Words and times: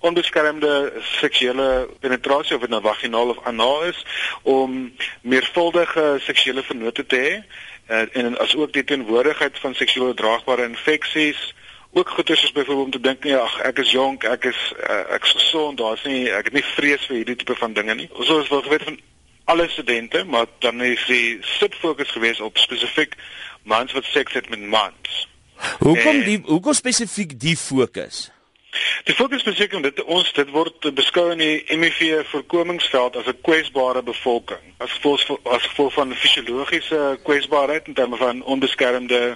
onbeskermde 0.00 0.92
seksuele 1.20 1.88
penetrasie 2.00 2.56
of 2.56 2.60
dit 2.64 2.72
nou 2.72 2.82
vaginaal 2.82 3.34
of 3.34 3.44
anaal 3.44 3.84
is 3.84 4.04
om 4.42 4.92
meervuldige 5.20 6.16
seksuele 6.24 6.62
vennote 6.62 7.06
te 7.06 7.16
hê 7.16 7.34
uh, 7.90 8.06
en 8.16 8.38
asook 8.38 8.72
die 8.72 8.84
teenwoordigheid 8.84 9.58
van 9.58 9.74
seksueel 9.74 10.14
draagbare 10.14 10.68
infeksies 10.68 11.50
ook 11.92 12.08
goeie 12.08 12.36
soos 12.36 12.52
byvoorbeeld 12.52 12.84
om 12.84 12.90
te 12.90 13.00
dink 13.00 13.24
nee 13.24 13.36
ag 13.36 13.58
ek 13.66 13.82
is 13.82 13.90
jonk 13.90 14.24
ek 14.24 14.44
is 14.52 14.58
uh, 14.78 15.02
ek 15.16 15.26
is 15.26 15.36
gesond 15.40 15.78
daar's 15.78 16.04
nie 16.06 16.30
ek 16.30 16.50
het 16.50 16.58
nie 16.60 16.66
vrees 16.74 17.06
vir 17.08 17.20
hierdie 17.20 17.36
tipe 17.42 17.56
van 17.58 17.74
dinge 17.74 17.94
nie. 17.98 18.08
Ons 18.14 18.30
het 18.30 18.52
wel 18.52 18.62
geweet 18.68 18.86
van 18.88 18.98
alle 19.50 19.68
studente 19.68 20.24
maar 20.24 20.46
dan 20.58 20.82
is 20.86 21.02
die 21.10 21.38
subfokus 21.58 22.12
gewees 22.14 22.40
op 22.40 22.58
spesifiek 22.62 23.16
mans 23.62 23.92
wat 23.92 24.06
seks 24.14 24.38
het 24.38 24.48
met 24.48 24.62
mans. 24.62 25.24
Hoekom 25.82 26.22
die 26.24 26.38
hoekom 26.46 26.78
spesifiek 26.78 27.34
die 27.40 27.56
fokus 27.58 28.28
Die 29.04 29.14
fokus 29.14 29.42
beseker 29.42 29.82
dit 29.82 30.02
ons 30.04 30.32
dit 30.32 30.50
word 30.54 30.90
beskou 30.94 31.30
in 31.32 31.40
die 31.42 31.62
HIV 31.66 32.26
voorkomingsveld 32.30 33.16
as 33.16 33.26
'n 33.26 33.40
kwesbare 33.42 34.02
bevolking 34.02 34.62
as 34.78 34.92
gevolg 34.92 35.38
as 35.44 35.66
gevolg 35.66 35.92
van 35.94 36.14
fisiologiese 36.14 37.18
kwesbaarheid 37.24 37.86
in 37.86 37.94
terme 37.94 38.16
van 38.16 38.42
onbeskermde 38.42 39.34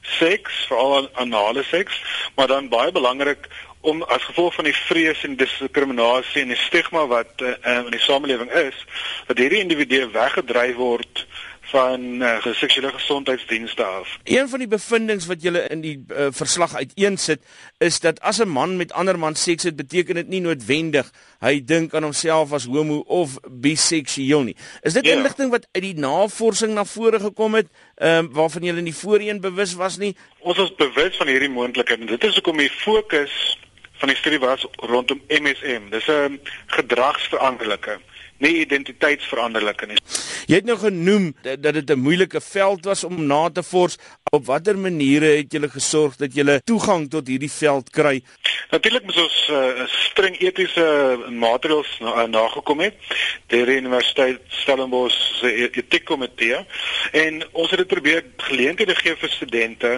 seks, 0.00 0.66
veral 0.68 1.08
anale 1.12 1.62
seks, 1.62 2.02
maar 2.34 2.46
dan 2.46 2.68
baie 2.68 2.92
belangrik 2.92 3.48
om 3.80 4.02
as 4.02 4.22
gevolg 4.22 4.54
van 4.54 4.64
die 4.64 4.74
vrees 4.74 5.24
en 5.24 5.36
diskriminasie 5.36 6.42
en 6.42 6.48
die 6.54 6.58
stigma 6.58 7.06
wat 7.06 7.42
uh, 7.42 7.54
in 7.84 7.94
die 7.94 8.02
samelewing 8.02 8.50
is, 8.50 8.78
dat 9.26 9.38
hierdie 9.38 9.62
individue 9.62 10.08
weggedryf 10.10 10.74
word 10.78 11.26
van 11.70 12.22
uh, 12.22 12.46
seksuele 12.54 12.92
gesondheidsdienste 12.92 13.84
af. 13.84 14.18
Een 14.24 14.48
van 14.48 14.58
die 14.58 14.68
bevindinge 14.68 15.26
wat 15.26 15.42
julle 15.42 15.64
in 15.72 15.80
die 15.80 15.96
uh, 16.08 16.26
verslag 16.30 16.74
uiteensit 16.74 17.42
is 17.78 18.00
dat 18.00 18.20
as 18.20 18.38
'n 18.42 18.48
man 18.48 18.76
met 18.76 18.92
ander 18.92 19.18
man 19.18 19.34
seks 19.34 19.62
het, 19.62 19.76
beteken 19.76 20.14
dit 20.14 20.28
nie 20.28 20.40
noodwendig 20.40 21.10
hy 21.40 21.64
dink 21.64 21.94
aan 21.94 22.02
homself 22.02 22.52
as 22.52 22.64
homo 22.64 23.02
of 23.06 23.38
biseksueel 23.50 24.42
nie. 24.42 24.56
Is 24.82 24.92
dit 24.92 25.06
ja. 25.06 25.12
inligting 25.12 25.50
wat 25.50 25.66
uit 25.72 25.82
die 25.82 25.98
navorsing 25.98 26.74
na 26.74 26.84
vore 26.84 27.20
gekom 27.20 27.54
het, 27.54 27.68
ehm 27.94 28.24
um, 28.24 28.32
waarvan 28.32 28.62
julle 28.62 28.80
nie 28.80 28.94
voorheen 28.94 29.40
bewus 29.40 29.74
was 29.74 29.96
nie? 29.96 30.16
Ons 30.38 30.58
is 30.58 30.74
bewus 30.74 31.16
van 31.16 31.26
hierdie 31.26 31.50
moontlikheid 31.50 32.00
en 32.00 32.06
dit 32.06 32.24
is 32.24 32.34
hoekom 32.34 32.56
die 32.56 32.70
fokus 32.70 33.58
van 33.96 34.08
die 34.08 34.16
studie 34.16 34.38
was 34.38 34.66
rondom 34.76 35.20
MSM. 35.28 35.90
Dis 35.90 36.08
'n 36.08 36.40
gedragsveranderlike 36.66 37.98
nie 38.38 38.60
identiteitsveranderlike 38.60 39.86
nie. 39.86 39.96
Jy 40.46 40.60
het 40.60 40.64
nou 40.68 40.78
genoem 40.78 41.34
dat 41.42 41.74
dit 41.74 41.90
'n 41.90 41.98
moeilike 41.98 42.40
veld 42.40 42.84
was 42.84 43.04
om 43.04 43.26
na 43.26 43.50
te 43.50 43.62
vors. 43.62 43.96
Op 44.36 44.44
watter 44.44 44.76
maniere 44.78 45.30
het 45.38 45.52
julle 45.52 45.68
gesorg 45.72 46.16
dat 46.20 46.34
julle 46.36 46.58
toegang 46.68 47.06
tot 47.08 47.28
hierdie 47.30 47.50
veld 47.52 47.88
kry? 47.90 48.18
Natuurlik 48.68 49.06
moet 49.08 49.20
ons 49.22 49.36
uh, 49.48 49.86
streng 50.10 50.36
etiese 50.44 50.84
maatreëls 51.40 51.94
na, 52.04 52.26
nagekom 52.28 52.82
het 52.84 52.98
deur 53.48 53.70
die 53.70 53.78
Universiteit 53.80 54.44
Stellenbosch 54.60 55.16
se 55.38 55.54
e-, 55.54 55.70
etiekkomitee 55.80 56.60
en 57.24 57.40
ons 57.52 57.72
het 57.72 57.80
dit 57.80 57.92
probeer 57.94 58.26
geleenthede 58.50 58.98
gee 59.00 59.16
vir 59.22 59.32
studente 59.38 59.92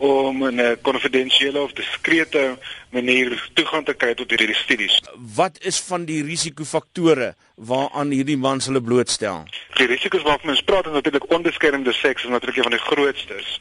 om 0.00 0.46
in 0.46 0.60
'n 0.60 0.78
konfidensiële 0.82 1.60
of 1.60 1.72
diskrete 1.72 2.58
manier 2.90 3.50
toegang 3.52 3.84
te 3.84 3.94
kry 3.94 4.14
tot 4.14 4.30
hierdie 4.30 4.54
studies. 4.54 5.00
Wat 5.34 5.58
is 5.60 5.80
van 5.80 6.04
die 6.04 6.22
risikofaktore 6.24 7.34
waaraan 7.54 8.10
hierdie 8.10 8.36
mans 8.36 8.66
hulle 8.66 8.80
blootstel? 8.80 9.44
Die 9.76 9.86
risiko's 9.86 10.22
waarvan 10.22 10.50
ons 10.50 10.62
praat 10.62 10.86
is 10.86 10.92
natuurlik 10.92 11.30
onbeskermde 11.30 11.92
seks 11.92 12.24
is 12.24 12.30
natuurlik 12.30 12.56
een 12.56 12.68
van 12.70 12.76
die 12.78 12.86
grootstes. 12.86 13.60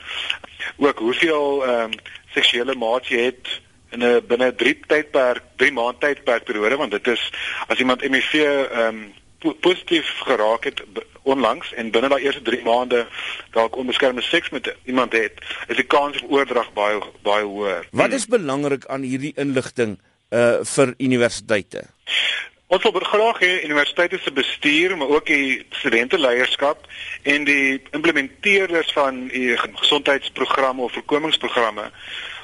Ook 0.77 0.99
hoeveel 0.99 1.65
ehm 1.65 1.91
um, 1.91 1.97
seksuele 2.33 2.75
maats 2.75 3.09
jy 3.09 3.23
het 3.31 3.47
in 3.89 4.03
'n 4.03 4.21
binne 4.27 4.55
3 4.55 4.79
tydperk, 4.87 5.43
3 5.55 5.71
maand 5.71 5.99
tydperk 5.99 6.43
periode 6.43 6.75
want 6.75 6.91
dit 6.91 7.07
is 7.07 7.31
as 7.67 7.79
iemand 7.79 8.01
HIV 8.01 8.33
ehm 8.33 8.87
um, 8.87 9.13
positief 9.59 10.19
geraak 10.19 10.63
het 10.63 10.83
onlangs 11.23 11.73
en 11.73 11.91
binne 11.91 12.09
daai 12.09 12.23
eerste 12.23 12.41
3 12.41 12.63
maande 12.63 13.07
dalk 13.51 13.75
onbeskermde 13.75 14.21
seks 14.21 14.49
met 14.49 14.75
iemand 14.83 15.11
het, 15.11 15.39
is 15.67 15.75
die 15.75 15.87
kans 15.87 16.21
op 16.21 16.31
oordrag 16.31 16.73
baie 16.73 16.99
baie 17.23 17.43
hoër. 17.43 17.87
Wat 17.91 18.11
is 18.11 18.27
belangrik 18.27 18.85
aan 18.85 19.01
hierdie 19.01 19.33
inligting 19.35 19.97
uh 20.29 20.59
vir 20.63 20.93
universiteite? 20.97 21.87
Ons 22.69 22.83
wil 22.85 23.01
graag 23.01 23.39
hê 23.41 23.63
universiteite 23.65 24.19
se 24.21 24.31
bestuur, 24.31 24.91
maar 24.97 25.09
ook 25.09 25.25
die 25.25 25.65
studenteleierskap 25.69 26.83
en 27.23 27.43
die 27.43 27.81
implementeerders 27.97 28.91
van 28.93 29.23
die 29.27 29.55
gesondheidsprogramme 29.57 30.81
of 30.85 30.93
voorkomingsprogramme 30.93 31.87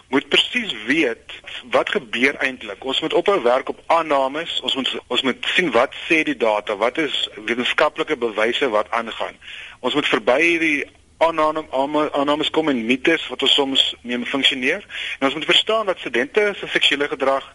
moet 0.10 0.28
presies 0.30 0.74
weet 0.88 1.36
wat 1.70 1.90
gebeur 1.94 2.36
eintlik. 2.42 2.82
Ons 2.84 3.02
moet 3.06 3.14
ophou 3.14 3.38
werk 3.42 3.70
op 3.70 3.84
aannames. 3.86 4.60
Ons 4.62 4.76
moet 4.76 4.90
ons 5.08 5.22
moet 5.22 5.46
sien 5.54 5.70
wat 5.72 5.94
sê 6.08 6.24
die 6.26 6.38
data, 6.38 6.74
wat 6.76 6.98
is 6.98 7.30
wetenskaplike 7.46 8.18
bewyse 8.18 8.70
wat 8.74 8.90
aangaan. 8.90 9.38
Ons 9.80 9.94
moet 9.94 10.10
verby 10.10 10.40
hierdie 10.42 10.80
aannames 11.22 11.70
aannames 12.18 12.50
kom 12.50 12.70
en 12.74 12.82
mites 12.86 13.28
wat 13.30 13.46
ons 13.46 13.54
soms 13.54 13.84
neem 14.02 14.26
funksioneer. 14.26 14.82
En 15.20 15.30
ons 15.30 15.38
moet 15.38 15.46
verstaan 15.54 15.86
dat 15.86 16.02
studente 16.02 16.48
se 16.58 16.72
seksuele 16.74 17.12
gedrag 17.14 17.46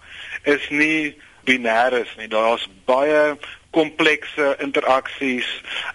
is 0.42 0.70
nie 0.70 1.18
binêr 1.44 1.92
is 2.00 2.12
nie. 2.16 2.28
Daar's 2.28 2.68
baie 2.84 3.36
komplekse 3.70 4.56
interaksies. 4.58 5.48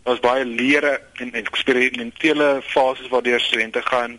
Daar's 0.04 0.24
baie 0.24 0.46
leere 0.46 1.02
en 1.14 1.34
eksperimentele 1.34 2.60
fases 2.64 3.08
waardeur 3.08 3.40
studente 3.40 3.82
gaan. 3.82 4.18